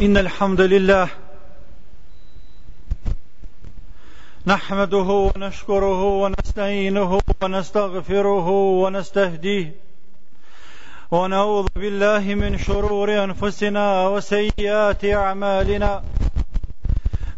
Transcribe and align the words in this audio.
إن 0.00 0.16
الحمد 0.16 0.60
لله 0.60 1.08
نحمده 4.46 4.98
ونشكره 5.36 6.02
ونستعينه 6.04 7.18
ونستغفره 7.42 8.48
ونستهديه 8.82 9.72
ونعوذ 11.10 11.66
بالله 11.76 12.20
من 12.34 12.58
شرور 12.58 13.24
أنفسنا 13.24 14.08
وسيئات 14.08 15.04
أعمالنا 15.04 16.02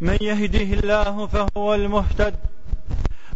من 0.01 0.19
يهده 0.21 0.79
الله 0.81 1.27
فهو 1.27 1.75
المهتد 1.75 2.35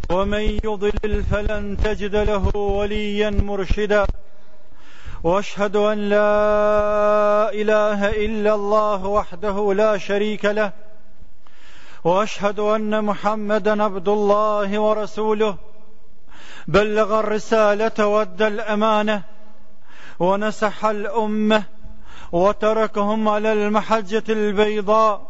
ومن 0.09 0.39
يضلل 0.63 1.23
فلن 1.23 1.77
تجد 1.83 2.15
له 2.15 2.47
وليا 2.57 3.29
مرشدا 3.29 4.05
واشهد 5.23 5.75
ان 5.75 5.97
لا 5.97 7.51
اله 7.53 8.09
الا 8.09 8.55
الله 8.55 9.05
وحده 9.07 9.73
لا 9.73 9.97
شريك 9.97 10.45
له 10.45 10.71
واشهد 12.03 12.59
ان 12.59 13.03
محمدا 13.05 13.83
عبد 13.83 14.09
الله 14.09 14.79
ورسوله 14.79 15.55
بلغ 16.67 17.19
الرساله 17.19 18.07
وادى 18.07 18.47
الامانه 18.47 19.21
ونسح 20.19 20.85
الامه 20.85 21.63
وتركهم 22.31 23.27
على 23.29 23.53
المحجه 23.53 24.23
البيضاء 24.29 25.21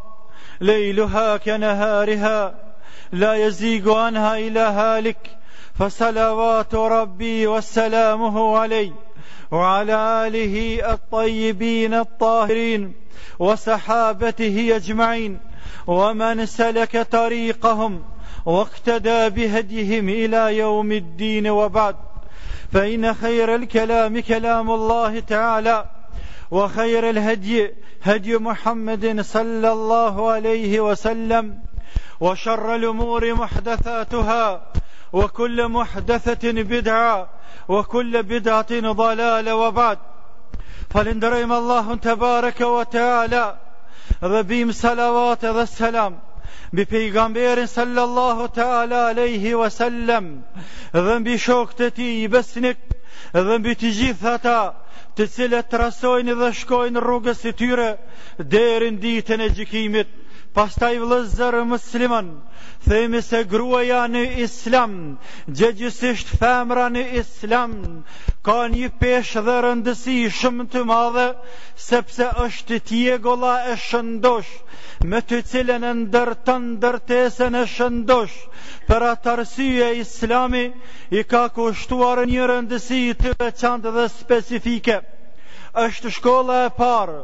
ليلها 0.62 1.37
كنهارها 1.37 2.55
لا 3.12 3.34
يزيغ 3.34 3.98
عنها 3.99 4.37
الا 4.37 4.70
هالك 4.71 5.37
فصلوات 5.79 6.76
ربي 6.76 7.48
وسلامه 7.48 8.57
عليه 8.57 8.91
وعلى 9.52 10.27
آله 10.27 10.91
الطيبين 10.94 11.94
الطاهرين 11.94 12.94
وصحابته 13.40 14.76
أجمعين 14.76 15.40
ومن 15.88 16.46
سلك 16.46 16.98
طريقهم 17.01 18.04
واقتدى 18.46 19.29
بهديهم 19.29 20.10
إلى 20.10 20.57
يوم 20.57 20.91
الدين 20.91 21.48
وبعد 21.48 21.96
فإن 22.73 23.13
خير 23.13 23.55
الكلام 23.55 24.20
كلام 24.20 24.71
الله 24.71 25.20
تعالى 25.20 25.85
وخير 26.51 27.10
الهدي 27.10 27.71
هدي 28.04 28.38
محمد 28.38 29.21
صلى 29.21 29.71
الله 29.71 30.32
عليه 30.32 30.79
وسلم 30.79 31.60
وشر 32.20 32.76
الأمور 32.76 33.34
محدثاتها 33.34 34.62
وكل 35.13 35.68
محدثة 35.68 36.52
بدعة 36.52 37.29
وكل 37.68 38.24
بدعة 38.24 38.91
ضلالة 38.91 39.55
وبعد 39.55 39.98
فلندريم 40.90 41.54
الله 41.54 41.96
تبارك 41.96 42.62
وتعالى 42.62 43.57
ربيم 44.24 44.71
صلوات 44.71 45.46
السلام 45.46 46.16
mbi 46.74 46.85
pejgamberin 46.93 47.68
sallallahu 47.77 48.54
ta'ala 48.60 48.98
aleyhi 49.10 49.55
wa 49.62 49.70
sallam 49.82 50.26
dhe 51.05 51.13
mbi 51.21 51.38
shok 51.46 51.73
të 51.79 51.88
ti 51.98 52.07
i 52.23 52.27
besnik 52.35 52.77
dhe 53.48 53.57
mbi 53.62 53.73
të 53.82 53.91
gjithë 53.98 54.29
ata 54.34 54.57
të 55.18 55.27
cilët 55.35 55.73
rasojnë 55.82 56.35
dhe 56.41 56.49
shkojnë 56.60 57.04
rrugës 57.05 57.41
të 57.46 57.54
tyre 57.62 57.88
derin 58.55 59.01
ditën 59.05 59.46
e 59.46 59.49
gjikimit 59.60 60.13
pastaj 60.57 60.95
i 60.97 61.03
vlëzërë 61.03 61.59
muslimën, 61.69 62.29
Thejmi 62.83 63.19
se 63.23 63.39
gruaja 63.51 63.99
në 64.11 64.22
islam, 64.45 64.94
Gjegjësisht 65.59 66.31
femra 66.41 66.88
në 66.94 67.03
islam, 67.22 67.75
Ka 68.47 68.55
një 68.73 68.89
peshë 69.03 69.44
dhe 69.47 69.57
rëndësi 69.66 70.16
shumë 70.39 70.66
të 70.73 70.81
madhe, 70.89 71.27
Sepse 71.88 72.29
është 72.45 72.79
tje 72.91 73.19
gola 73.27 73.53
e 73.73 73.77
shëndosh, 73.83 74.50
Me 75.13 75.22
të 75.29 75.44
cilën 75.51 75.85
e 75.91 75.94
ndërtën 76.01 76.66
dërtesën 76.88 77.59
e 77.61 77.63
shëndosh, 77.75 78.39
Për 78.89 79.07
atarësye 79.11 79.94
islami, 80.01 80.65
I 81.19 81.23
ka 81.35 81.45
kushtuar 81.59 82.25
një 82.33 82.49
rëndësi 82.55 83.03
të 83.21 83.38
veçantë 83.43 83.95
dhe 83.99 84.09
specifike 84.17 84.99
është 85.78 86.09
shkolla 86.13 86.56
e 86.68 86.69
parë, 86.75 87.18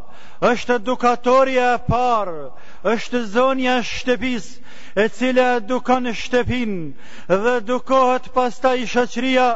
është 0.45 0.75
edukatoria 0.79 1.69
e 1.75 1.79
parë, 1.89 2.41
është 2.93 3.21
zonja 3.33 3.79
e 3.79 3.85
shtëpis, 3.87 4.49
e 5.01 5.07
cila 5.17 5.45
edukon 5.61 6.05
në 6.07 6.11
shtëpin 6.19 6.75
dhe 7.31 7.55
edukohet 7.61 8.29
pastaj 8.35 8.77
shoqëria 8.93 9.47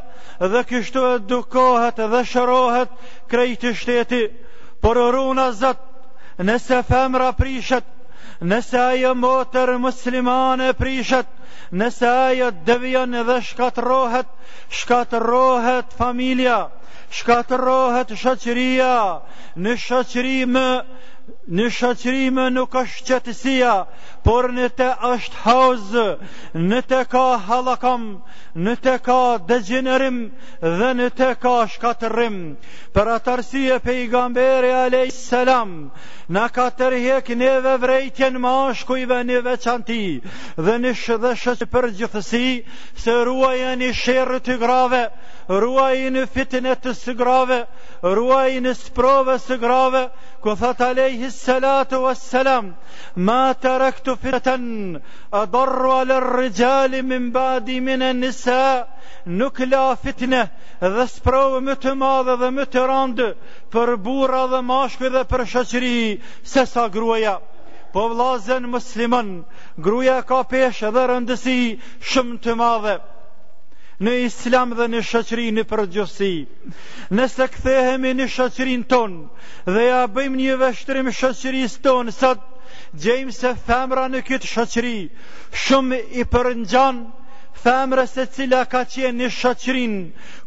dhe 0.54 0.64
kështu 0.72 1.06
edukohet 1.20 2.02
dhe 2.12 2.24
shërohet 2.34 2.98
krejt 3.32 3.64
i 3.64 3.74
shteti. 3.76 4.24
Por 4.82 4.96
runa 4.98 5.52
Zot, 5.52 5.80
nëse 6.40 6.82
femra 6.88 7.30
prishet, 7.36 7.86
nëse 8.42 8.80
ajo 8.80 9.12
motër 9.16 9.76
muslimane 9.86 10.72
prishet, 10.74 11.28
nëse 11.72 12.08
ajo 12.08 12.50
devion 12.66 13.14
dhe 13.28 13.40
shkatrohet, 13.50 14.26
shkatrohet 14.80 15.94
familja 16.00 16.70
shkatërohet 17.18 18.14
shëqëria, 18.22 18.94
në 19.60 19.76
shëqërimë, 19.86 20.68
Në 21.46 21.68
shëqërimë 21.74 22.44
nuk 22.56 22.74
është 22.80 23.04
qëtësia, 23.06 23.72
por 24.26 24.48
në 24.54 24.66
te 24.80 24.88
është 25.12 25.38
hauzë, 25.44 26.06
në 26.72 26.80
te 26.90 27.02
ka 27.12 27.22
halakam, 27.46 28.08
në 28.66 28.74
te 28.82 28.96
ka 29.06 29.18
dëgjinerim 29.50 30.18
dhe 30.80 30.90
në 30.98 31.08
te 31.20 31.28
ka 31.42 31.54
shkatërim. 31.70 32.40
Për 32.98 33.12
atërësie 33.18 33.78
pe 33.80 34.00
i 34.02 34.08
gamberi 34.10 35.04
Salam 35.14 35.92
në 36.34 36.48
ka 36.54 36.70
tërhek 36.78 37.30
në 37.38 37.76
vrejtjen 37.82 38.42
më 38.42 38.50
ashkujve 38.70 39.22
në 39.30 39.42
veçanti 39.46 40.02
dhe 40.58 40.76
në 40.82 40.94
shë 41.04 41.18
dhe 41.22 41.36
shëqë 41.44 41.66
për 41.74 41.90
gjithësi 42.00 42.48
se 43.04 43.14
ruaj 43.26 43.60
e 43.74 43.76
në 43.80 43.92
shërë 44.02 44.40
të 44.46 44.58
grave, 44.62 45.04
ruaj 45.50 45.98
e 46.10 46.10
në 46.10 46.26
fitën 46.34 46.66
e 46.74 46.78
të 46.84 46.91
së 46.97 47.13
grave, 47.19 47.56
ruaj 48.17 48.59
në 48.66 48.72
sprove 48.79 49.35
së 49.45 49.56
grave, 49.62 50.01
ku 50.44 50.53
thot 50.59 50.81
alejhi 50.85 51.29
salatu 51.38 52.00
wa 52.06 52.13
salam, 52.19 52.69
ma 53.29 53.40
të 53.63 53.73
rektu 53.84 54.16
fitën, 54.23 54.66
a 55.40 55.44
dorru 55.56 55.91
alë 55.97 56.19
rëgjali 56.28 57.01
min 57.12 57.29
badi 57.35 57.79
min 57.90 58.06
e 58.09 58.13
nisa, 58.22 58.62
nuk 59.41 59.59
la 59.73 59.84
fitne 60.06 60.41
dhe 60.97 61.07
sprove 61.17 61.59
më 61.67 61.75
të 61.84 61.95
madhe 62.03 62.35
dhe 62.44 62.50
më 62.59 62.66
të 62.73 62.88
randë 62.94 63.29
për 63.75 63.94
bura 64.07 64.46
dhe 64.53 64.63
mashku 64.72 65.11
dhe 65.16 65.23
për 65.34 65.46
shëqëri 65.53 65.96
se 66.53 66.66
sa 66.73 66.88
gruaja. 66.96 67.35
Po 67.94 68.03
vlazen 68.11 68.67
muslimën, 68.69 69.29
gruja 69.85 70.19
ka 70.31 70.44
peshe 70.51 70.91
dhe 70.96 71.06
rëndësi 71.11 71.59
shumë 72.11 72.35
të 72.46 72.53
madhe 72.61 72.96
në 74.06 74.12
islam 74.26 74.72
dhe 74.80 74.86
në 74.92 75.00
shëqëri 75.06 75.46
në 75.58 75.64
përgjësi. 75.70 76.30
Nëse 77.20 77.48
këthehemi 77.56 78.12
në 78.20 78.28
shëqërin 78.36 78.86
ton 78.94 79.16
dhe 79.68 79.82
ja 79.90 80.02
bëjmë 80.16 80.40
një 80.42 80.54
vështërim 80.62 81.10
shëqëris 81.20 81.74
ton, 81.88 82.12
sa 82.20 82.30
gjejmë 83.04 83.36
se 83.40 83.52
femra 83.68 84.06
në 84.14 84.22
këtë 84.30 84.52
shëqëri 84.54 84.96
shumë 85.64 86.00
i 86.22 86.24
përëngjan 86.32 87.02
femre 87.64 88.06
se 88.08 88.24
cila 88.38 88.62
ka 88.72 88.86
qenë 88.94 89.20
në 89.20 89.28
shëqërin, 89.40 89.96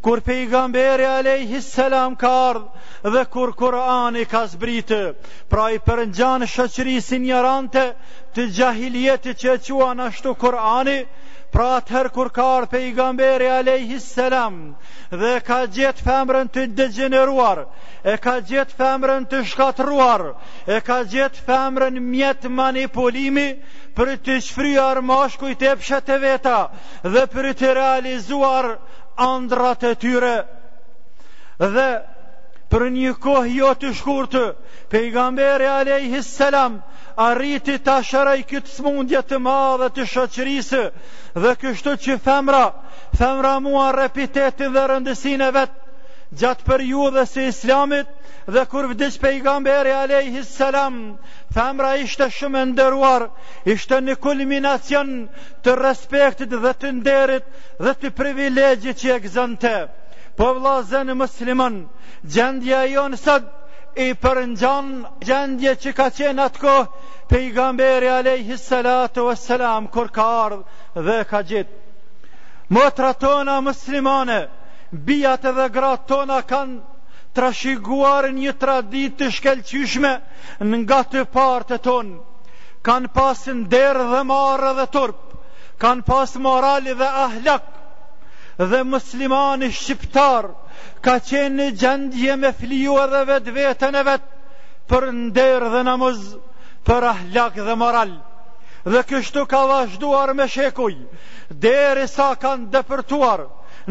kur 0.07 0.23
pejgamberi 0.31 1.05
alejhi 1.11 1.61
selam 1.67 2.15
ka 2.23 2.31
ardhë 2.49 3.11
dhe 3.19 3.25
kur 3.35 3.53
Kurani 3.61 4.25
ka 4.33 4.47
zbritë, 4.55 5.03
pra 5.53 5.67
i 5.75 5.77
përëngjan 5.91 6.47
shëqërisin 6.55 7.29
rante, 7.49 7.85
të 8.33 8.47
gjahiljeti 8.57 9.37
që 9.43 9.55
e 9.59 9.61
quan 9.67 10.01
ashtu 10.09 10.33
Kurani, 10.41 10.97
Pra 11.53 11.67
atëherë 11.79 12.11
kur 12.17 12.31
ka 12.33 12.45
arë 12.55 12.69
pe 12.73 12.79
i 12.89 12.93
gamberi 12.97 13.47
a 13.55 13.59
lehi 13.65 13.99
selam 14.01 14.55
Dhe 15.23 15.33
ka 15.45 15.59
gjithë 15.77 16.05
femrën 16.07 16.49
të 16.55 16.63
degeneruar 16.79 17.61
E 18.13 18.15
ka 18.27 18.39
gjithë 18.51 18.79
femrën 18.79 19.27
të 19.29 19.43
shkatruar 19.51 20.25
E 20.77 20.81
ka 20.87 20.97
gjithë 21.15 21.45
femrën 21.51 22.01
mjetë 22.07 22.53
manipulimi 22.61 23.45
Për 23.99 24.15
të 24.29 24.39
shfryar 24.49 25.03
mashku 25.13 25.53
i 25.53 25.59
tepshet 25.65 26.09
e 26.15 26.17
veta 26.25 26.57
Dhe 27.17 27.27
për 27.37 27.53
të 27.63 27.75
realizuar 27.83 28.73
andrat 29.29 29.85
e 29.91 29.93
tyre 30.07 30.35
Dhe 31.77 31.89
për 32.73 32.85
një 32.93 33.11
kohë 33.25 33.49
jo 33.53 33.71
të 33.81 33.89
shkurtë, 33.99 34.41
pejgamberi 34.93 35.67
alayhi 35.71 36.21
salam 36.29 36.79
arriti 37.25 37.75
ta 37.89 37.99
shërai 38.11 38.39
këtë 38.53 38.73
smundje 38.79 39.21
të 39.33 39.41
madhe 39.47 39.89
të 39.99 40.07
shoqërisë 40.13 40.81
dhe 41.45 41.53
kështu 41.65 41.93
që 42.07 42.17
femra, 42.29 42.63
femra 43.21 43.53
mua 43.67 43.85
repitetin 43.99 44.73
dhe 44.77 44.87
rëndësinë 44.93 45.51
vet 45.59 45.77
gjatë 46.43 46.67
periudhës 46.71 47.35
së 47.37 47.45
Islamit 47.53 48.15
dhe 48.57 48.65
kur 48.73 48.89
vdes 48.95 49.21
pejgamberi 49.27 49.93
alayhi 49.99 50.47
salam, 50.57 50.97
femra 51.59 51.93
ishte 52.07 52.31
shumë 52.39 52.63
e 52.65 52.69
nderuar, 52.73 53.29
ishte 53.75 54.01
në 54.09 54.17
kulminacion 54.25 55.13
të 55.65 55.77
respektit 55.87 56.57
dhe 56.65 56.73
të 56.85 56.97
nderit 57.03 57.53
dhe 57.87 57.99
të 58.01 58.17
privilegjit 58.23 59.05
që 59.05 59.19
ekzistonte. 59.21 59.77
Po 60.37 60.53
vla 60.57 60.79
zënë 60.89 61.15
mëslimën, 61.21 61.75
Gjendje 62.35 62.77
e 62.85 62.93
jo 62.93 63.03
nësët, 63.13 63.49
i 64.05 64.13
për 64.23 64.39
në 64.51 64.55
gjanë 64.61 65.27
gjendje 65.29 65.73
që 65.85 65.91
ka 65.99 66.07
qenë 66.19 66.45
atë 66.47 66.63
kohë, 66.63 67.03
pejgamberi 67.33 68.09
alejhi 68.13 68.57
salatu 68.63 69.27
e 69.29 69.35
selam, 69.41 69.89
kur 69.93 70.09
ka 70.17 70.25
ardhë 70.45 71.05
dhe 71.09 71.17
ka 71.33 71.43
gjithë. 71.51 71.81
Motra 72.77 73.11
tona 73.25 73.59
mëslimane, 73.67 74.39
bijat 75.11 75.45
dhe 75.59 75.69
grat 75.75 76.07
tona 76.09 76.39
kanë 76.53 76.81
trashiguar 77.37 78.31
një 78.39 78.57
tradit 78.63 79.19
të 79.21 79.29
shkelqyshme 79.37 80.15
në 80.71 80.81
nga 80.87 81.03
të 81.13 81.27
partë 81.37 81.79
tonë, 81.89 82.19
kanë 82.89 83.13
pasin 83.19 83.65
derë 83.75 84.09
dhe 84.15 84.25
marë 84.33 84.73
dhe 84.81 84.89
turpë, 84.97 85.39
kanë 85.85 86.07
pasë 86.09 86.41
morali 86.49 86.97
dhe 87.03 87.13
ahlak, 87.27 87.72
dhe 88.71 88.83
muslimani 88.95 89.71
shqiptar 89.73 90.47
ka 91.05 91.17
qenë 91.31 91.67
gjendje 91.81 92.37
me 92.43 92.51
fliju 92.61 92.97
dhe 93.13 93.23
vetë 93.31 93.55
vetën 93.59 93.97
e 94.01 94.03
vetë 94.09 94.29
për 94.91 95.07
nderë 95.23 95.71
dhe 95.75 95.83
namuz, 95.89 96.21
për 96.87 97.03
ahlak 97.13 97.57
dhe 97.67 97.75
moral. 97.83 98.13
Dhe 98.93 99.03
kështu 99.11 99.45
ka 99.53 99.61
vazhduar 99.71 100.35
me 100.39 100.47
shekuj, 100.55 100.95
deri 101.65 102.09
sa 102.15 102.33
kanë 102.45 102.69
dëpërtuar 102.75 103.45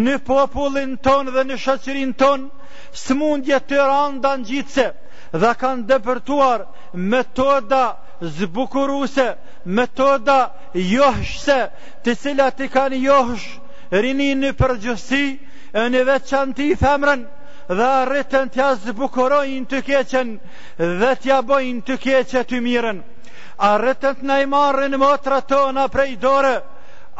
në 0.05 0.15
popullin 0.27 0.97
ton 1.05 1.31
dhe 1.35 1.43
në 1.47 1.57
shëqirin 1.63 2.11
ton, 2.21 2.43
smundje 3.05 3.59
të 3.69 3.79
randa 3.87 4.35
gjitëse 4.49 4.87
dhe 5.41 5.51
kanë 5.63 5.85
dëpërtuar 5.89 6.65
metoda 7.15 7.85
zbukuruse, 8.37 9.27
metoda 9.65 10.39
johëshse, 10.75 11.59
të 12.03 12.11
cilat 12.23 12.59
i 12.65 12.67
kanë 12.75 12.99
johëshë 13.07 13.60
rini 13.99 14.33
në 14.39 14.51
përgjësi 14.59 15.23
e 15.79 15.85
në 15.93 16.01
veçanti 16.07 16.67
femrën 16.79 17.23
dhe 17.71 17.87
arritën 17.87 18.51
t'ja 18.53 18.69
zbukurojnë 18.85 19.67
të 19.73 19.79
keqen 19.87 20.29
dhe 21.01 21.09
t'ja 21.23 21.41
bojnë 21.49 21.83
të 21.89 21.97
keqe 22.05 22.43
të 22.51 22.61
mirën 22.67 23.01
arritën 23.71 24.21
t'na 24.21 24.37
i 24.41 24.47
marrën 24.53 24.95
motra 25.03 25.41
tona 25.53 25.87
prej 25.95 26.15
dore 26.23 26.53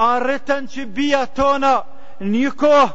arritën 0.08 0.70
që 0.74 0.86
bia 0.96 1.26
tona 1.42 1.74
një 2.34 2.54
kohë 2.64 2.90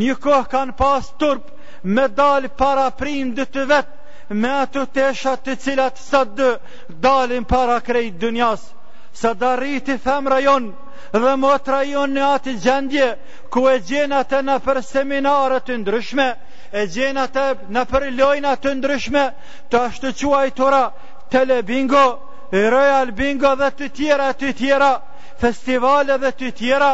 një 0.00 0.14
kohë 0.24 0.48
kanë 0.52 0.76
pas 0.80 1.12
turp 1.20 1.48
me 1.84 2.08
dalë 2.16 2.54
para 2.56 2.88
prindë 3.00 3.46
të 3.52 3.68
vetë 3.72 4.36
me 4.40 4.50
ato 4.64 4.86
tesha 4.86 5.36
të 5.44 5.56
cilat 5.64 5.96
sot 6.08 6.32
dë 6.40 6.50
dalin 7.04 7.44
para 7.44 7.80
krejt 7.84 8.16
dënjasë 8.22 8.79
Sa 9.12 9.34
da 9.34 9.56
rriti 9.56 9.98
femra 9.98 10.38
jonë 10.40 10.70
dhe 11.18 11.32
motra 11.42 11.80
jonë 11.86 12.14
në 12.14 12.26
ati 12.34 12.52
gjendje 12.62 13.06
Ku 13.50 13.64
e 13.70 13.78
gjenë 13.88 14.14
atë 14.22 14.40
në 14.46 14.58
për 14.66 14.78
seminarët 14.88 15.64
të 15.68 15.78
ndryshme 15.82 16.26
E 16.70 16.84
gjenë 16.96 17.22
atë 17.26 17.46
në 17.74 17.84
për 17.90 18.06
lojnë 18.20 18.52
të 18.66 18.74
ndryshme 18.80 19.24
Të 19.70 19.80
ashtë 19.86 20.12
i 20.46 20.50
Tele 21.30 21.62
bingo, 21.62 22.04
Royal 22.50 23.10
bingo 23.14 23.54
dhe 23.56 23.70
të 23.78 23.88
tjera 23.94 24.32
të 24.34 24.52
tjera 24.58 24.92
festivale 25.42 26.16
dhe 26.18 26.30
të 26.38 26.50
tjera 26.60 26.92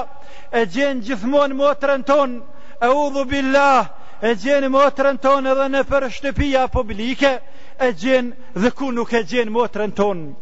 E 0.52 0.64
gjenë 0.66 1.02
gjithmonë 1.06 1.54
motrën 1.60 2.02
tonë 2.04 2.40
E 2.82 2.88
u 2.88 3.24
billah 3.24 3.86
E 4.22 4.34
gjenë 4.36 4.68
motrën 4.70 5.18
tonë 5.20 5.50
edhe 5.52 5.66
në 5.68 5.84
për 5.92 6.08
shtëpia 6.16 6.66
publike 6.68 7.36
E 7.78 7.92
gjenë 7.92 8.36
dhe 8.62 8.70
ku 8.72 8.92
nuk 8.92 9.12
e 9.14 9.24
gjenë 9.24 9.50
motrën 9.60 9.92
tonë 9.92 10.32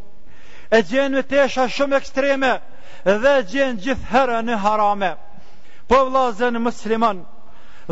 e 0.74 0.82
gjen 0.90 1.14
të 1.28 1.38
esha 1.44 1.68
shumë 1.70 1.96
ekstreme 2.00 2.50
dhe 3.04 3.34
gjithë 3.52 3.76
gjithherë 3.84 4.38
në 4.46 4.56
harame. 4.64 5.10
Po 5.90 6.00
vllazën 6.08 6.56
musliman 6.66 7.20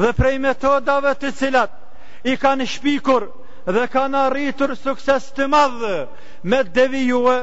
dhe 0.03 0.11
prej 0.19 0.37
metodave 0.43 1.13
të 1.23 1.31
cilat 1.39 1.71
i 2.33 2.37
kanë 2.45 2.67
shpikur 2.75 3.29
dhe 3.77 3.85
kanë 3.95 4.23
arritur 4.27 4.73
sukses 4.83 5.29
të 5.37 5.47
madhë 5.53 5.95
me 6.53 6.63
devijue 6.79 7.37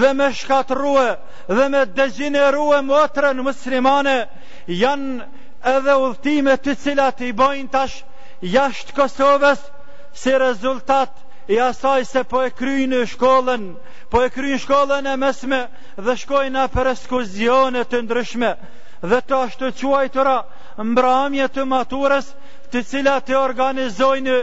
dhe 0.00 0.10
me 0.18 0.28
shkatruë 0.40 1.08
dhe 1.56 1.68
me 1.74 1.84
degeneruë 1.98 2.80
motrën 2.90 3.38
muslimane 3.50 4.16
janë 4.82 5.22
edhe 5.76 5.94
udhtimet 6.08 6.64
të 6.66 6.74
cilat 6.84 7.22
i 7.28 7.32
bojnë 7.42 7.72
tash 7.76 8.00
jashtë 8.56 8.96
Kosovës 8.98 9.62
si 10.20 10.38
rezultat 10.46 11.12
i 11.48 11.60
asaj 11.60 12.04
se 12.04 12.24
po 12.26 12.42
e 12.44 12.50
kryjnë 12.54 13.04
shkollën, 13.10 13.62
po 14.12 14.20
e 14.26 14.30
kryjnë 14.32 14.60
shkollën 14.64 15.06
e 15.08 15.14
mesme 15.20 15.60
dhe 15.96 16.16
shkojnë 16.24 16.62
a 16.64 16.68
për 16.72 16.90
eskuzionet 16.92 17.88
të 17.92 18.00
ndryshme 18.06 18.50
dhe 19.00 19.20
të 19.28 19.38
ashtë 19.46 19.70
të 19.70 19.76
quaj 19.86 20.08
të 20.16 20.24
ra 20.28 20.36
mbramje 20.90 21.48
të 21.56 21.64
maturës 21.68 22.28
të 22.74 22.82
cilat 22.90 23.26
të 23.28 23.38
organizojnë 23.40 24.36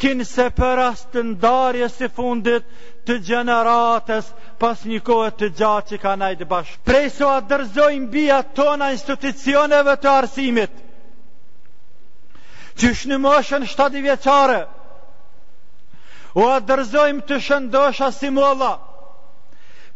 kinë 0.00 0.26
se 0.28 0.46
për 0.60 0.82
asë 0.84 1.10
të 1.14 1.24
ndarje 1.32 1.88
si 1.90 2.08
fundit 2.16 2.68
të 3.08 3.16
gjeneratës 3.28 4.30
pas 4.62 4.82
një 4.88 5.00
kohët 5.06 5.38
të 5.40 5.48
gjatë 5.58 5.92
që 5.94 5.98
ka 6.02 6.14
najtë 6.20 6.46
bashkë. 6.50 6.80
Prej 6.84 7.04
so 7.16 7.28
a 7.32 7.40
dërzojnë 7.50 8.08
bia 8.12 8.40
tona 8.56 8.90
institucioneve 8.92 9.94
të 10.02 10.10
arsimit, 10.12 10.74
që 12.76 12.90
shnë 13.00 13.20
moshën 13.24 13.64
7 13.74 14.02
vjeqare, 14.08 14.58
o 16.36 16.44
adërzojmë 16.52 17.22
të 17.28 17.36
shëndosha 17.46 18.10
si 18.12 18.28
mola. 18.38 18.72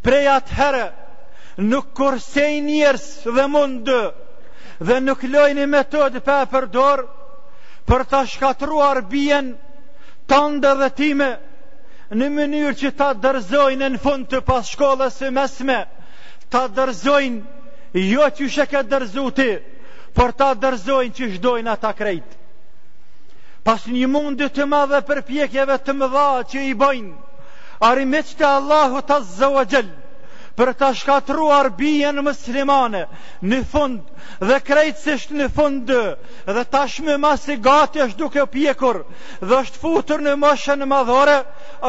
Prej 0.04 0.22
atë 0.38 0.56
herë, 0.60 0.86
nuk 1.68 1.90
kursej 1.98 2.54
njërës 2.64 3.04
dhe 3.36 3.44
mundë, 3.56 3.98
dhe 4.88 4.96
nuk 5.04 5.26
lojni 5.34 5.66
metodë 5.74 6.22
pe 6.24 6.38
përdorë, 6.54 7.04
për 7.90 8.06
të 8.12 8.22
shkatruar 8.32 9.02
bjen 9.12 9.52
tënde 10.32 10.72
dhe 10.80 10.88
time 11.02 11.28
në 12.16 12.28
mënyrë 12.38 12.72
që 12.80 12.90
ta 13.00 13.10
dërzojnë 13.26 13.90
në 13.92 14.00
fund 14.06 14.28
të 14.32 14.40
pas 14.48 14.68
shkollës 14.72 15.18
e 15.26 15.30
mesme 15.36 15.78
ta 16.52 16.62
dërzojnë 16.76 18.00
jo 18.14 18.28
që 18.38 18.48
shë 18.56 18.66
ke 18.72 18.82
dërzuti 18.94 19.48
por 20.16 20.32
ta 20.40 20.52
dërzojnë 20.64 21.16
që 21.18 21.30
shdojnë 21.36 21.72
ata 21.76 21.90
krejtë 22.00 22.39
pas 23.64 23.84
një 23.88 24.06
mundë 24.10 24.46
të 24.56 24.66
madhe 24.68 25.00
për 25.06 25.20
pjekjeve 25.28 25.76
të 25.84 25.92
mëdha 26.00 26.26
që 26.52 26.62
i 26.70 26.74
bojnë, 26.80 27.16
arimit 27.90 28.32
të 28.38 28.46
Allahu 28.48 29.02
të 29.08 29.18
zëvajgjel, 29.36 29.90
për 30.56 30.72
të 30.80 30.88
shkatruar 31.00 31.68
bijen 31.78 32.18
mëslimane 32.26 33.04
në 33.50 33.60
fund 33.70 34.00
dhe 34.44 34.58
krejtësisht 34.66 35.30
në 35.38 35.46
fund 35.56 35.88
dhe 36.46 36.64
tashmë 36.74 37.16
masi 37.22 37.56
gati 37.66 38.02
është 38.04 38.18
duke 38.20 38.44
pjekur 38.56 39.02
dhe 39.40 39.60
është 39.60 39.80
futur 39.84 40.20
në 40.26 40.34
mëshën 40.42 40.84
madhore 40.90 41.36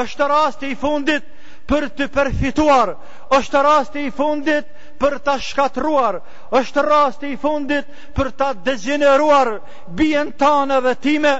është 0.03 0.27
rasti 0.33 0.71
i 0.71 0.77
fundit 0.83 1.27
për 1.69 1.87
të 1.97 2.07
përfituar 2.15 2.93
është 3.39 3.65
rasti 3.67 4.05
i 4.07 4.13
fundit 4.17 4.69
për 5.01 5.17
ta 5.25 5.37
shkatruar, 5.41 6.19
është 6.53 6.83
rasti 6.85 7.31
i 7.33 7.37
fundit 7.41 7.87
për 8.15 8.29
ta 8.37 8.51
degeneruar 8.67 9.49
bijen 9.97 10.29
tanë 10.43 10.77
dhe 10.85 10.93
time, 11.03 11.31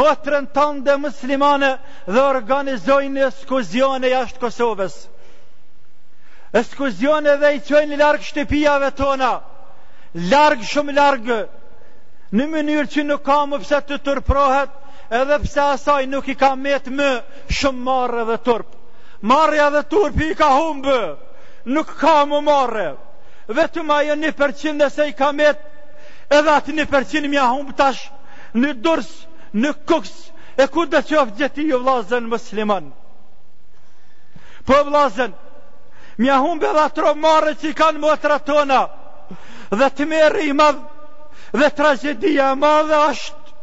motrën 0.00 0.46
tanë 0.54 0.84
dhe 0.86 0.94
muslimane 1.06 1.72
dhe 2.06 2.22
organizojnë 2.28 3.24
eskuzione 3.28 4.12
jashtë 4.14 4.40
Kosovës. 4.44 4.94
Eskuzione 6.62 7.34
dhe 7.42 7.50
i 7.58 7.62
qojnë 7.70 7.98
largë 8.02 8.28
shtepijave 8.30 8.92
tona, 9.02 9.32
largë 10.34 10.68
shumë 10.72 10.94
largë, 11.00 11.40
në 12.38 12.46
mënyrë 12.54 12.88
që 12.94 13.06
nuk 13.10 13.24
kamë 13.26 13.58
pëse 13.64 13.82
të 13.88 13.98
tërprohet, 14.06 14.78
edhe 15.20 15.40
pëse 15.42 15.64
asaj 15.74 16.06
nuk 16.12 16.28
i 16.28 16.36
ka 16.38 16.52
metë 16.60 16.94
më 16.98 17.10
shumë 17.58 17.84
marë 17.90 18.22
dhe 18.30 18.38
tërpë. 18.46 18.74
Marja 19.32 19.64
dhe 19.74 19.80
turpi 19.90 20.28
i 20.30 20.34
ka 20.38 20.46
humbë, 20.54 20.98
nuk 21.74 21.88
ka 22.00 22.18
më 22.30 22.38
marrë 22.46 22.88
vetëm 23.48 23.90
ajo 23.90 24.14
një 24.14 24.32
përqin 24.38 24.78
dhe 24.80 24.88
se 24.92 25.08
i 25.08 25.12
kamet, 25.16 25.58
edhe 26.28 26.50
atë 26.52 26.72
një 26.78 26.84
përqin 26.92 27.28
mja 27.32 27.46
humbë 27.48 27.76
tash, 27.80 28.04
në 28.54 28.74
durs, 28.84 29.08
në 29.54 29.70
kuks, 29.88 30.12
e 30.60 30.66
ku 30.72 30.84
dhe 30.92 31.00
që 31.08 31.16
ofë 31.22 31.36
gjeti 31.38 31.64
ju 31.70 31.78
vllazën 31.80 32.26
musliman 32.28 32.90
Po 34.68 34.76
vllazën, 34.84 35.32
mja 36.20 36.36
humbë 36.44 36.70
edhe 36.70 36.82
atë 36.88 37.00
romare 37.04 37.54
që 37.60 37.70
i 37.70 37.74
kanë 37.78 37.98
motra 38.02 38.38
tona, 38.48 38.82
dhe 39.70 39.88
të 39.96 40.06
meri 40.12 40.48
i 40.50 40.56
madhë, 40.60 40.96
dhe 41.60 41.70
tragedia 41.80 42.50
e 42.52 42.60
madhe 42.64 42.98
është, 43.08 43.54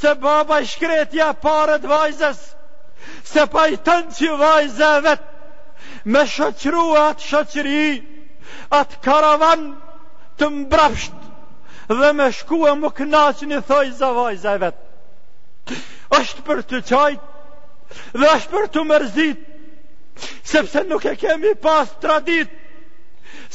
se 0.00 0.14
baba 0.24 0.58
i 0.60 0.66
shkretja 0.66 1.32
parët 1.44 1.86
vajzës, 1.92 2.40
se 3.30 3.44
pa 3.52 3.68
i 3.70 3.78
tënë 3.88 4.10
që 4.18 4.34
vajzë 4.42 4.90
vetë, 5.06 5.34
me 6.16 6.24
shoqruat 6.34 7.22
shoqëri, 7.22 7.84
atë 8.78 9.00
karavan 9.04 9.66
të 10.40 10.48
mbrapsht 10.56 11.26
dhe 12.00 12.12
me 12.20 12.26
shku 12.38 12.58
e 12.70 12.76
më 12.82 12.90
knaqin 13.00 13.54
i 13.56 13.60
thoi 13.68 13.90
za 14.02 14.10
vajza 14.18 14.54
e 14.54 14.60
vetë. 14.64 14.88
është 16.18 16.42
për 16.48 16.60
të 16.72 16.80
qajtë 16.90 18.20
dhe 18.20 18.28
ashtë 18.34 18.52
për 18.54 18.66
të 18.74 18.82
mërzit, 18.90 19.40
sepse 20.52 20.82
nuk 20.90 21.04
e 21.12 21.16
kemi 21.18 21.52
pas 21.64 21.90
tradit, 22.02 22.48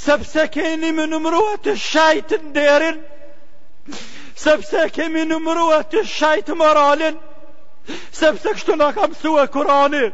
sepse 0.06 0.48
keni 0.56 0.92
më 0.98 1.06
numrua 1.12 1.56
të 1.68 1.76
shajtë 1.84 2.40
në 2.44 2.52
derin, 2.58 3.00
sepse 4.46 4.88
kemi 4.98 5.24
numrua 5.32 5.82
të 5.94 6.04
shajt 6.16 6.50
moralin, 6.62 7.18
sepse 8.22 8.54
kështu 8.60 8.76
në 8.82 8.92
kam 9.00 9.14
su 9.22 9.36
e 9.44 9.48
Kurani, 9.56 10.06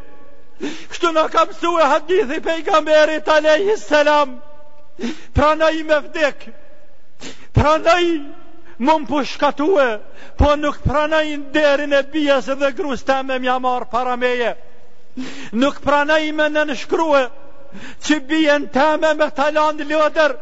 kështu 0.93 1.11
në 1.17 1.27
kam 1.33 1.53
su 1.59 1.73
e 1.83 1.87
hadithi 1.93 2.41
pejgamberit 2.49 3.27
a.s. 3.37 3.45
Kështu 3.47 4.05
në 4.09 4.21
e 4.21 4.39
Pranaj 5.33 5.83
me 5.85 5.99
vdek 6.07 6.45
Pranaj 7.53 8.05
Më 8.81 8.93
më 9.01 9.87
Po 10.41 10.49
nuk 10.57 10.77
pranaj 10.81 11.25
në 11.29 11.51
derin 11.55 11.93
e 11.93 11.99
bjes 12.13 12.47
Dhe 12.61 12.71
grus 12.79 13.03
ta 13.05 13.19
me 13.23 13.37
mja 13.43 13.57
marë 13.63 13.89
para 13.93 14.15
meje 14.23 14.53
Nuk 15.63 15.81
pranaj 15.85 16.21
me 16.39 16.47
në 16.49 16.63
nëshkrue 16.71 17.21
Që 18.07 18.17
bjen 18.31 18.65
ta 18.75 18.87
me 19.03 19.13
me 19.21 19.27
talan 19.37 19.81
lëder 19.91 20.33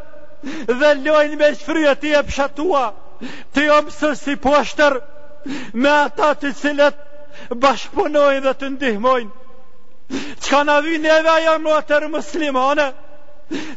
Dhe 0.79 0.93
lojnë 1.03 1.39
me 1.41 1.51
shfryet 1.59 1.99
Ti 2.05 2.13
e 2.21 2.23
pshatua 2.29 2.85
Ti 3.55 3.67
e 3.77 3.81
mësër 3.89 4.15
si 4.23 4.37
poshtër 4.47 4.99
Me 5.73 5.91
ata 6.05 6.33
të 6.39 6.53
cilët 6.61 7.05
Bashpunojnë 7.67 8.45
dhe 8.47 8.55
të 8.61 8.71
ndihmojnë 8.75 9.35
Që 10.43 10.47
ka 10.55 10.63
në 10.65 10.79
vinë 10.87 11.11
e 11.17 11.21
veja 11.27 11.57
Më 11.59 11.75
atërë 11.81 12.09
muslimane 12.15 12.89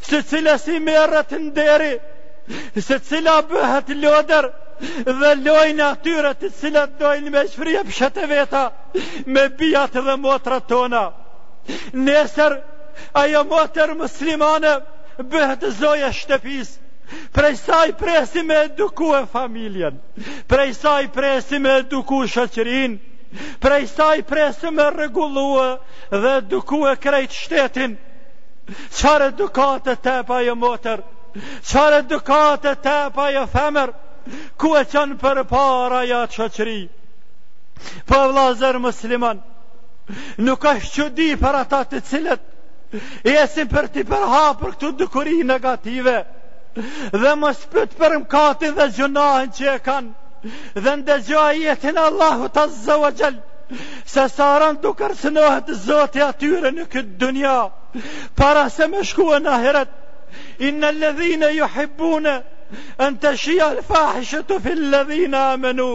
Se 0.01 0.21
cila 0.29 0.57
si 0.61 0.77
merët 0.85 1.31
në 1.43 1.51
deri 1.57 2.81
Se 2.87 2.97
cila 3.07 3.33
bëhet 3.53 3.87
lodër 4.03 4.47
Dhe 5.21 5.31
lojnë 5.47 5.85
atyre 5.87 6.33
të 6.41 6.49
cilat 6.59 6.93
dojnë 7.01 7.33
me 7.35 7.43
shfrije 7.53 7.81
pëshët 7.89 8.19
e 8.25 8.29
veta 8.33 8.63
Me 9.37 9.47
bijat 9.61 9.97
dhe 10.07 10.15
motra 10.25 10.59
tona 10.73 11.03
Nesër 12.09 12.57
ajo 13.23 13.43
motër 13.53 13.95
muslimane 14.03 14.75
bëhet 15.33 15.65
zoja 15.79 16.11
shtepis 16.19 16.75
Prej 17.37 17.53
saj 17.65 17.87
presi 18.01 18.43
me 18.51 18.57
eduku 18.67 19.09
e 19.17 19.23
familjen 19.33 19.97
Prej 20.53 20.69
saj 20.83 21.09
presi 21.17 21.57
me 21.65 21.77
eduku 21.81 22.21
shëqërin 22.35 22.97
Prej 23.65 23.83
saj 23.97 24.15
presi 24.33 24.71
me 24.79 24.89
regulua 24.99 25.69
dhe 26.15 26.37
eduku 26.43 26.83
e 26.93 26.97
krejt 27.05 27.37
shtetin 27.43 27.97
Qare 28.97 29.31
dukate 29.39 29.95
të 30.07 30.15
pa 30.29 30.39
jo 30.43 30.53
motër 30.55 31.01
Qare 31.71 32.01
dukate 32.11 32.73
të 32.85 32.95
pa 33.17 33.25
jo 33.35 33.45
femër 33.55 33.89
Ku 34.61 34.69
e 34.79 34.83
qënë 34.93 35.17
për 35.23 35.41
para 35.53 36.03
ja 36.11 36.21
qëqri 36.35 36.77
Për 37.93 38.05
po, 38.13 38.19
vlazer 38.33 38.77
musliman 38.85 39.41
Nuk 40.47 40.67
është 40.71 40.93
që 40.95 41.07
di 41.19 41.27
për 41.43 41.57
ata 41.63 41.81
të 41.91 41.99
cilët 42.11 43.27
E 43.31 43.35
esim 43.43 43.67
për 43.75 43.87
ti 43.95 44.03
për 44.09 44.25
hapër 44.35 44.71
këtu 44.75 44.91
dukuri 45.01 45.41
negative 45.51 46.15
Dhe 47.23 47.35
më 47.43 47.51
shpyt 47.61 47.97
për 47.99 48.15
mkati 48.23 48.69
dhe 48.79 48.87
gjunahin 48.97 49.51
që 49.57 49.67
e 49.73 49.77
kanë 49.87 50.81
Dhe 50.85 50.95
ndëgjo 51.01 51.43
jetin 51.61 51.99
Allahu 52.07 52.47
të 52.55 52.67
zëvajgjel 52.85 53.37
Se 54.13 54.27
sarën 54.37 54.79
dukër 54.85 55.15
së 55.23 55.31
nohet 55.39 55.75
zotja 55.87 56.27
atyre 56.33 56.71
në 56.77 56.85
këtë 56.95 57.17
dunja 57.23 57.57
para 58.35 58.69
se 58.69 58.87
me 58.87 59.03
shkua 59.07 59.39
në 59.43 59.51
ahiret 59.57 60.65
i 60.65 60.71
në 60.73 60.89
ledhine 60.97 61.49
ju 61.57 61.67
hibbune 61.75 62.33
në 63.01 63.09
të 63.23 63.33
shia 63.43 63.67
lë 63.77 63.83
fahishë 63.89 64.39
të 64.49 64.57
fil 64.65 64.83
ledhine 64.95 65.37
amenu 65.53 65.91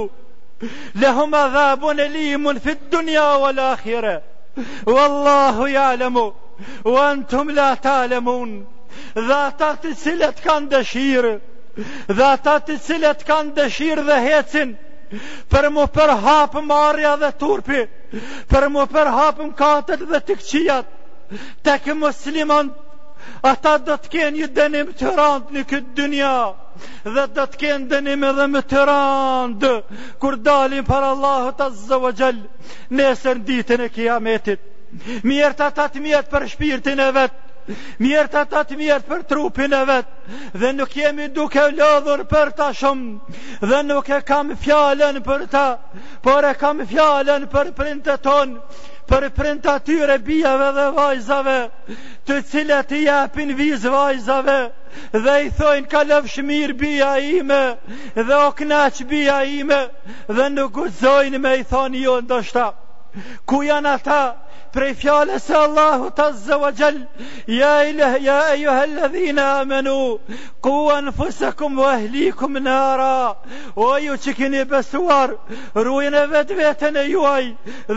Lehum 1.03 1.35
adhabun 1.39 1.57
dhabu 1.57 1.93
në 1.99 2.07
limun 2.15 2.59
fit 2.65 2.81
dunja 2.93 3.27
o 3.45 3.51
lë 3.59 3.67
akhire 3.77 4.15
Wallahu 4.87 5.69
jalemu 5.75 6.25
o 6.93 6.97
antum 7.03 7.53
la 7.61 7.69
talemun 7.85 8.59
dhe 9.15 9.37
ata 9.37 9.73
të 9.83 9.93
cilet 10.03 10.41
kanë 10.47 10.71
dëshirë 10.73 11.33
dhe 12.19 12.27
ata 12.33 12.57
të 12.69 12.79
cilet 12.87 13.23
kanë 13.29 13.55
dëshirë 13.59 14.07
dhe 14.11 14.17
hecin 14.27 14.75
për 15.55 15.71
mu 15.77 15.85
përhapëm 15.99 16.71
arja 16.79 17.15
dhe 17.23 17.31
turpi 17.43 17.85
për 18.55 18.69
mu 18.75 18.87
përhapëm 18.95 19.55
katët 19.63 20.03
dhe 20.11 20.21
të 20.29 20.35
këqijat 20.41 20.87
të 21.65 21.75
kë 21.85 21.95
muslimon 21.99 22.71
ata 23.51 23.73
do 23.87 23.97
të 24.01 24.09
kenë 24.15 24.35
një 24.39 24.49
dënim 24.57 24.93
të 24.99 25.13
randë 25.19 25.53
në 25.57 25.65
këtë 25.71 25.95
dënja 25.99 26.33
dhe 27.17 27.25
do 27.37 27.47
të 27.53 27.61
kenë 27.63 27.89
dënim 27.93 28.23
edhe 28.31 28.47
më 28.53 28.63
të 28.73 28.85
randë 28.91 29.73
kur 30.23 30.37
dalin 30.49 30.87
për 30.89 31.09
Allahut 31.11 31.61
azza 31.67 31.99
wa 32.05 32.13
jall 32.23 32.41
nesër 33.01 33.43
ditën 33.51 33.85
e 33.85 33.91
kiametit 33.97 34.63
mirët 35.29 35.61
ata 35.69 35.89
të 35.93 36.01
mirët 36.07 36.31
për 36.33 36.47
shpirtin 36.55 37.03
e 37.05 37.11
vet 37.21 37.37
mirët 38.01 38.33
të 38.33 38.43
tatë 38.55 38.77
mirët 38.81 39.03
për 39.11 39.27
trupin 39.29 39.75
e 39.77 39.81
vet 39.91 40.07
dhe 40.63 40.71
nuk 40.73 40.95
jemi 40.97 41.27
duke 41.37 41.61
lodhur 41.77 42.23
për 42.31 42.51
ta 42.57 42.69
shumë 42.79 43.35
dhe 43.69 43.83
nuk 43.91 44.09
e 44.17 44.23
kam 44.31 44.55
fjallën 44.63 45.19
për 45.27 45.45
ta 45.53 45.67
por 46.25 46.49
e 46.49 46.55
kam 46.61 46.81
fjallën 46.95 47.45
për 47.53 47.75
printet 47.77 48.25
tonë 48.25 48.97
për 49.11 49.25
print 49.37 49.67
atyre 49.73 50.17
bijave 50.25 50.67
dhe 50.79 50.83
vajzave, 50.97 51.55
të 52.31 52.37
cilët 52.51 52.91
i 52.97 53.05
japin 53.05 53.55
viz 53.61 53.87
vajzave, 53.95 54.57
dhe 55.27 55.37
i 55.47 55.53
thojnë 55.61 55.89
ka 55.95 56.03
lëfshmir 56.11 56.75
bija 56.83 57.11
ime, 57.31 57.61
dhe 58.31 58.41
o 58.41 58.51
knaq 58.61 59.01
bija 59.15 59.39
ime, 59.61 59.81
dhe 60.39 60.51
nuk 60.59 60.83
u 60.85 60.89
me 61.47 61.55
i 61.61 61.65
thonë 61.75 62.05
jo 62.05 62.21
ndoshta. 62.27 62.67
Ku 63.49 63.63
janë 63.71 63.93
ata, 63.97 64.21
prej 64.73 64.95
fjales 64.95 65.51
e 65.51 65.55
Allahu 65.57 66.11
tazza 66.11 66.59
wa 66.59 66.73
gjell 66.73 67.01
ja 67.47 67.85
ileh 67.89 68.17
ja 68.25 68.39
ejuha 68.55 68.85
lëdhina 68.87 69.45
amenu 69.61 70.19
ku 70.61 70.91
anfusakum 70.93 71.79
wa 71.79 71.93
ehlikum 71.97 72.53
nara 72.63 73.35
o 73.77 73.97
ju 73.99 74.13
që 74.17 74.35
kini 74.39 74.65
besuar 74.71 75.31
rujën 75.75 76.17
e 76.17 76.25
vetë 76.33 76.57
vetën 76.61 76.97
e 77.03 77.07
juaj 77.11 77.45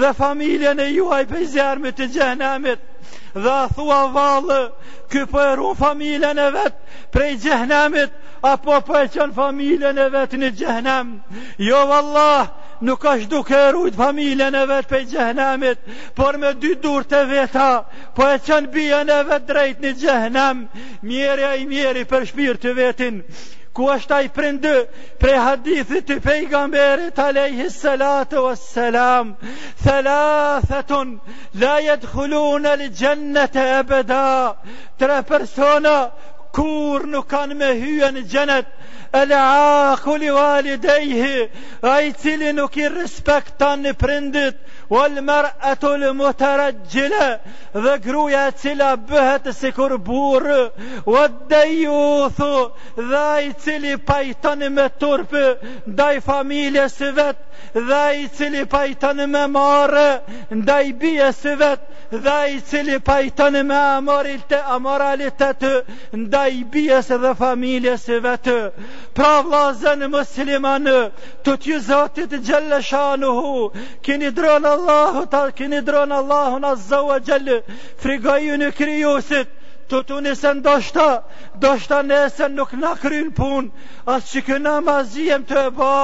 dhe 0.02 0.14
familjen 0.22 0.80
e 0.80 0.90
juaj 0.96 1.24
pe 1.32 1.40
zjarëmi 1.54 1.92
të 1.98 2.06
gjenamit 2.14 2.80
dhe 3.34 3.58
thua 3.76 4.02
valë 4.16 4.62
ky 5.12 5.26
po 5.32 5.40
e 5.44 5.56
ru 5.56 5.74
familjen 5.76 6.38
e 6.40 6.50
vet 6.58 6.76
prej 7.12 7.34
gjehnamit 7.48 8.10
apo 8.52 8.82
po 8.88 8.96
e 9.04 9.08
qen 9.14 9.34
familjen 9.34 9.98
e 9.98 10.10
vet 10.10 10.34
në 10.40 10.50
gjehnam 10.60 11.16
jo 11.58 11.86
vallahi 11.88 12.50
nuk 12.82 13.06
është 13.06 13.30
duke 13.32 13.60
rujt 13.76 13.98
familjen 14.00 14.58
e 14.58 14.66
vetë 14.70 14.90
pëj 14.92 15.02
gjëhnamit, 15.14 15.82
por 16.18 16.38
me 16.42 16.54
dy 16.58 16.74
dur 16.84 17.06
të 17.06 17.24
veta, 17.30 17.68
po 18.18 18.28
e 18.34 18.40
qënë 18.50 18.72
bion 18.74 19.12
e 19.14 19.20
vetë 19.30 19.48
drejt 19.54 19.82
një 19.86 19.94
gjëhnam, 20.04 20.64
mjeri 21.06 21.46
a 21.52 21.56
i 21.62 21.66
mjeri 21.70 22.04
për 22.10 22.26
shpirë 22.32 22.62
të 22.66 22.74
vetin, 22.82 23.20
ku 23.72 23.86
është 23.94 24.16
ai 24.18 24.28
prindë 24.36 24.72
prej 25.22 25.36
hadithit 25.40 26.08
të 26.10 26.18
pejgamberit 26.26 27.20
a 27.26 27.30
salatu 27.70 28.44
wa 28.46 28.56
salam, 28.56 29.36
thela 29.84 30.60
thëtun, 30.70 31.20
lajet 31.62 32.04
khulun 32.12 32.66
e 32.66 32.76
e 32.84 33.80
ebeda, 33.80 34.58
tre 34.98 35.22
persona 35.24 36.10
kur 36.56 37.02
nuk 37.12 37.28
kanë 37.34 37.56
me 37.60 37.70
hyë 37.82 38.10
në 38.16 38.24
gjenet, 38.34 38.72
e 39.20 39.22
le 39.32 39.40
akulli 39.44 40.32
valideji, 40.36 41.48
a 41.94 41.96
i 42.08 42.14
cili 42.24 42.52
nuk 42.58 42.78
i 42.84 42.88
respektan 42.98 43.88
në 43.88 43.96
prindit, 44.04 44.60
wal 44.92 45.16
mar'atu 45.32 45.88
al 45.98 46.06
mutarajjila 46.22 47.28
dhe 47.84 47.94
gruaja 48.06 48.44
cila 48.62 48.90
bëhet 49.10 49.48
si 49.60 49.72
kur 49.72 49.98
burr 50.08 50.48
wa 51.14 51.24
dayuthu 51.54 52.56
dhe 53.12 53.22
ai 53.36 53.46
i 53.46 53.54
cili 53.64 53.94
pajton 54.10 54.66
me 54.78 54.86
turp 55.02 55.32
ndaj 55.94 56.16
familjes 56.30 56.98
së 57.00 57.10
vet 57.22 57.40
dhe 57.78 58.00
ai 58.08 58.20
i 58.24 58.28
cili 58.40 58.66
pajton 58.76 59.24
me 59.36 59.46
marrë 59.56 60.10
ndaj 60.60 60.86
bijës 61.02 61.40
së 61.46 61.56
vet 61.64 61.88
dhe 62.28 62.34
ai 62.36 62.52
i 62.58 62.62
cili 62.74 63.00
pajton 63.12 63.58
me 63.72 63.80
amoral 63.94 64.44
të 64.52 64.60
amoralitet 64.76 65.64
ndaj 66.26 66.52
bijës 66.76 67.14
dhe 67.24 67.32
familjes 67.46 68.04
së 68.10 68.20
vet 68.28 68.52
pra 69.20 69.32
vllazën 69.48 70.04
musliman 70.20 70.92
tut 71.48 71.72
ju 71.72 71.80
zotit 71.90 72.36
xhallashanu 72.48 73.34
keni 74.04 74.36
dron 74.42 74.72
Allahu 74.88 75.30
ta 75.32 75.42
kini 75.56 75.78
Allahu 75.92 76.56
në 76.66 76.72
zëvë 76.88 77.18
gjellë, 77.28 77.58
frigoju 78.06 78.60
Të 79.92 80.00
të 80.10 80.18
nëse 80.26 80.50
ndoshta 80.58 81.06
Doshta 81.64 81.98
nëse 82.10 82.48
nuk 82.56 82.70
në 82.82 82.90
kryn 83.04 83.32
pun 83.40 83.66
As 84.12 84.30
që 84.34 84.42
këna 84.50 84.74
ma 84.88 84.94
jem 85.24 85.42
të 85.50 85.58
e 85.68 85.72
ba 85.80 85.96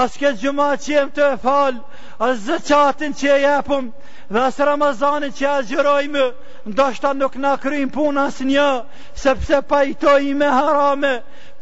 As 0.00 0.18
ke 0.24 0.32
gjuma 0.42 0.66
që 0.84 0.90
jem 0.96 1.12
të 1.18 1.22
e 1.36 1.36
fal 1.44 1.78
As 2.26 2.42
zëqatin 2.48 3.14
që 3.22 3.36
e 3.36 3.52
Dhe 4.32 4.42
as 4.48 4.58
Ramazanin 4.70 5.32
që 5.38 5.52
e 5.54 5.62
gjërojmë 5.70 6.26
Ndoshta 6.74 7.12
nuk 7.22 7.38
në 7.44 7.52
kryn 7.64 7.92
pun 7.96 8.20
as 8.26 8.40
një 8.50 8.68
Sepse 9.24 9.62
pajtoj 9.72 10.20
me 10.42 10.50
harame 10.58 11.12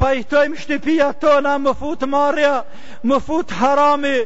Pajtojmë 0.03 0.59
shtipia 0.65 1.11
tona 1.23 1.55
më 1.69 1.75
fut 1.85 2.03
marja 2.17 2.57
Më 3.13 3.21
fut 3.29 3.55
harami 3.63 4.17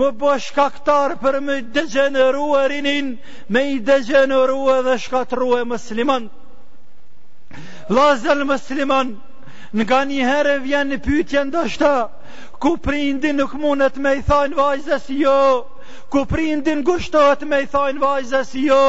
Më 0.00 0.12
bësh 0.22 0.52
kaktar 0.62 1.16
për 1.24 1.40
më 1.50 1.58
degeneru 1.80 2.46
erinin 2.62 3.10
Me 3.50 3.64
i 3.74 3.82
degeneru 3.92 4.70
dhe 4.90 4.96
shkatru 5.08 5.50
e 5.58 5.66
Lazer 7.96 8.38
në 8.42 8.46
mësliman 8.52 9.12
Nga 9.80 9.98
një 10.08 10.28
herë 10.28 10.54
vjen 10.64 10.90
një 10.92 10.96
pyetje 11.06 11.42
ndoshta 11.50 11.90
Ku 12.64 12.70
prindi 12.86 13.32
nuk 13.36 13.52
mundet 13.62 13.96
me 14.06 14.12
i 14.18 14.24
thajnë 14.28 14.58
vajzës 14.60 15.08
jo 15.20 15.36
Ku 16.14 16.22
prindin 16.32 16.82
gushtohet 16.88 17.44
me 17.52 17.62
i 17.64 17.68
thajnë 17.74 18.02
vajzës 18.04 18.52
jo 18.62 18.80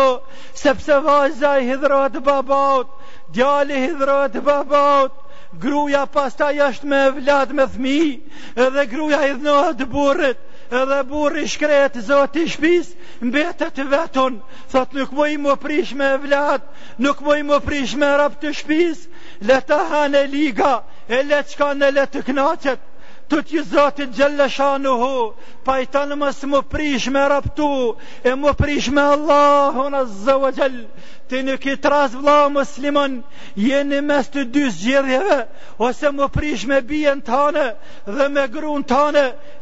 Sepse 0.64 1.00
vajza 1.08 1.54
i 1.64 1.68
hidrohet 1.72 2.20
babaut 2.30 2.92
Djali 3.40 3.82
hidrohet 3.88 4.40
babaut 4.50 5.20
Gruja 5.66 6.06
pasta 6.18 6.50
jasht 6.60 6.86
me 6.96 7.02
vlad 7.20 7.56
me 7.62 7.68
thmi 7.78 8.00
Edhe 8.68 8.86
gruja 8.96 9.20
i 9.28 9.34
dhnohet 9.42 9.84
burrit, 9.96 10.40
edhe 10.82 11.00
burri 11.10 11.46
shkret 11.54 11.96
zoti 12.10 12.46
shpis 12.54 12.88
mbetet 13.28 13.78
vetun 13.94 14.40
thot 14.72 14.96
nuk 15.00 15.12
më 15.20 15.28
i 15.34 15.38
më 15.46 15.56
prish 15.66 15.92
me 16.02 16.10
vlat 16.24 16.66
nuk 17.06 17.22
më 17.28 17.38
i 17.42 17.46
më 17.50 17.60
prish 17.68 17.94
me 18.04 18.10
rap 18.22 18.40
të 18.44 18.54
shpis 18.62 19.04
le 19.50 19.60
të 19.72 19.80
hane 19.92 20.24
liga 20.34 20.74
e 21.18 21.22
le 21.30 21.42
të 21.44 21.54
shkan 21.54 21.86
e 21.90 21.92
le 21.98 22.08
të 22.16 22.26
knacet 22.30 22.90
të 23.32 23.42
t'i 23.50 23.62
zotin 23.74 24.16
gjellë 24.18 24.48
shanu 24.56 24.94
hu 25.02 25.18
pa 25.66 25.78
i 25.84 25.88
tanë 25.96 26.18
mësë 26.24 26.50
më 26.54 26.64
prish 26.74 27.06
me 27.16 27.24
raptu 27.34 27.70
e 28.30 28.34
më 28.44 28.52
prish 28.62 28.90
me 28.98 29.06
Allahun 29.16 30.00
azzë 30.02 30.40
vë 30.44 30.52
gjellë 30.58 30.88
të 31.30 31.42
në 31.48 31.56
kitë 31.64 31.90
ras 31.94 32.14
vla 32.16 32.34
o 32.46 32.50
muslimon, 32.54 33.16
jeni 33.60 34.02
mes 34.04 34.28
të 34.32 34.44
dy 34.54 34.64
zgjirjeve, 34.76 35.38
ose 35.86 36.12
më 36.16 36.28
prish 36.36 36.66
me 36.70 36.80
bijen 36.88 37.22
të 37.24 37.44
dhe 38.06 38.28
me 38.34 38.46
grun 38.52 38.84
të 38.84 39.04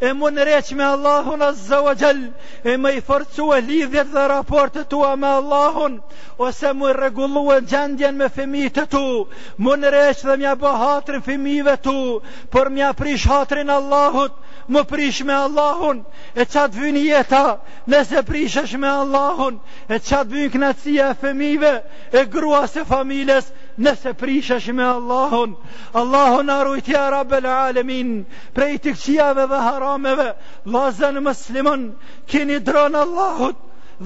e 0.02 0.12
më 0.18 0.32
nëreq 0.36 0.72
me 0.78 0.84
Allahun 0.92 1.42
azza 1.42 1.80
wa 1.86 1.94
Jall 2.00 2.22
e 2.64 2.76
më 2.82 2.90
i 2.98 3.02
forcu 3.02 3.54
e 3.58 3.62
lidhjet 3.62 4.08
dhe 4.14 4.28
raportet 4.28 4.90
tua 4.90 5.16
me 5.16 5.28
Allahun, 5.28 6.02
ose 6.38 6.74
më 6.74 6.88
i 6.90 6.94
regullu 6.98 7.52
e 7.56 7.62
gjendjen 7.72 8.16
me 8.18 8.30
femitë 8.36 8.86
tu, 8.92 9.28
më 9.58 9.72
nëreq 9.82 10.22
dhe 10.28 10.38
mja 10.38 10.52
jabë 10.54 10.72
hatrin 10.82 11.22
tu, 11.84 12.22
por 12.52 12.70
mja 12.70 12.94
prish 12.94 13.28
hatrin 13.28 13.70
Allahut, 13.70 14.32
më 14.68 14.82
prish 14.86 15.22
me 15.26 15.34
Allahun, 15.34 16.04
e 16.36 16.44
qatë 16.46 16.80
vyni 16.82 17.06
jeta, 17.10 17.60
nëse 17.88 18.24
prishesh 18.26 18.74
me 18.78 18.88
Allahun, 18.88 19.60
e 19.90 20.00
qatë 20.00 20.30
vyni 20.32 20.50
knatësia 20.50 21.10
e 21.12 21.16
femi, 21.22 21.51
e 22.14 22.26
gruas 22.26 22.76
e 22.76 22.84
familjes 22.86 23.52
nëse 23.80 24.14
prishesh 24.18 24.72
me 24.74 24.84
Allahun 24.84 25.58
Allahun 25.94 26.50
arrujt 26.56 26.88
rabel 27.12 27.46
alemin 27.54 28.12
prej 28.56 28.78
të 28.86 28.94
këqiave 28.96 29.48
dhe 29.52 29.60
harameve 29.68 30.30
vazën 30.78 31.20
mëslimon 31.28 31.86
kini 32.32 32.60
dronë 32.72 33.04
Allahut 33.06 33.58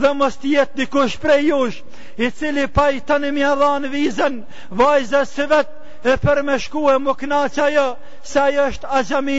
dhe 0.02 0.14
mos 0.24 0.38
të 0.42 0.54
jetë 0.56 0.80
dikush 0.82 1.20
prej 1.26 1.42
jush 1.50 1.82
i 2.26 2.32
cili 2.40 2.68
pajtën 2.80 3.30
i 3.30 3.34
mjadhan 3.38 3.90
vizën 3.98 4.42
vajzës 4.82 5.36
së 5.38 5.50
vetë 5.54 5.85
e 6.06 6.14
për 6.22 6.40
me 6.48 6.56
shku 6.64 6.82
e 6.94 6.98
më 7.02 7.14
knaqë 7.22 7.62
ajo, 7.64 7.84
se 8.32 8.40
ajo 8.42 8.66
është 8.72 8.98
gjami, 9.10 9.38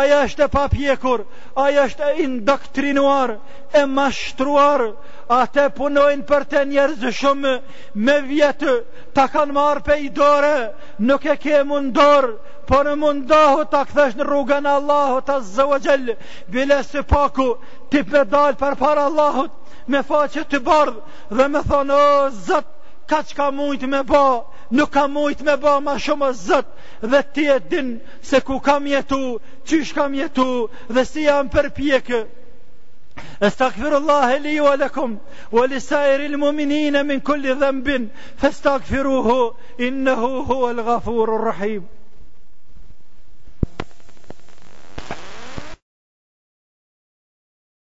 ajo 0.00 0.18
është 0.26 0.44
e 0.46 0.50
papjekur, 0.54 1.24
ajo 1.62 1.86
është 1.88 2.10
e 2.10 2.12
indoktrinuar, 2.24 3.32
e 3.74 3.82
mashtruar, 3.96 4.84
te 5.56 5.64
punojnë 5.78 6.26
për 6.28 6.46
të 6.52 6.62
njerëzë 6.74 7.12
shumë, 7.20 7.54
me 8.06 8.16
vjetë, 8.28 8.76
ta 9.16 9.26
kanë 9.34 9.56
marë 9.56 9.82
pe 9.88 9.98
i 10.06 10.12
dore, 10.20 10.54
nuk 11.10 11.26
e 11.26 11.38
ke 11.46 11.62
mundorë, 11.72 12.36
Po 12.66 12.80
në 12.82 12.96
mundohu 12.98 13.60
ta 13.70 13.84
kthesh 13.86 14.16
në 14.18 14.24
rrugën 14.26 14.64
e 14.66 14.70
Allahut 14.74 15.22
ta 15.28 15.36
zëvëgjel 15.40 16.16
Bile 16.50 16.80
si 16.82 16.98
paku 17.06 17.46
ti 17.92 18.02
me 18.02 18.24
për 18.62 18.74
para 18.80 19.04
Allahut 19.06 19.52
Me 19.86 20.00
faqe 20.02 20.42
të 20.50 20.58
bardh 20.66 20.98
dhe 21.30 21.46
me 21.52 21.62
thonë 21.68 21.94
o 22.06 22.26
zët, 22.48 22.66
ka 23.10 23.18
që 23.26 23.34
ka 23.38 23.50
mujt 23.54 23.82
me 23.90 24.02
ba, 24.04 24.22
nuk 24.70 24.90
ka 24.94 25.06
mujt 25.10 25.40
me 25.46 25.54
ba 25.64 25.76
ma 25.80 25.94
shumë 26.06 26.30
zëtë, 26.46 27.08
dhe 27.12 27.20
ti 27.34 27.44
e 27.54 27.58
din 27.72 27.92
se 28.30 28.40
ku 28.46 28.58
kam 28.60 28.86
jetu, 28.90 29.20
qysh 29.68 29.92
kam 29.94 30.14
jetu, 30.18 30.48
dhe 30.94 31.02
si 31.10 31.24
jam 31.26 31.48
për 31.52 31.68
pjekë. 31.76 32.20
Estakfirullahi 33.48 34.40
li 34.44 34.56
ju 34.56 34.66
alekum, 34.70 35.18
wa 35.52 35.64
lisa 35.72 36.00
i 36.12 36.16
ril 36.22 36.36
muminine 36.42 37.04
min 37.10 37.20
kulli 37.30 37.54
dhembin, 37.62 38.10
fe 38.42 38.50
stakfiruhu, 38.58 39.38
innehu 39.90 40.42
hu 40.50 40.56
al 40.72 41.38
rahim. 41.50 41.84